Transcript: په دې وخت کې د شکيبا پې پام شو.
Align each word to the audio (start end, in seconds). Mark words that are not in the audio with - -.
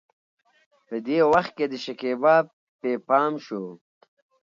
په 0.87 0.95
دې 1.05 1.19
وخت 1.33 1.51
کې 1.57 1.65
د 1.69 1.73
شکيبا 1.83 2.35
پې 2.79 2.91
پام 3.07 3.33
شو. 3.45 3.63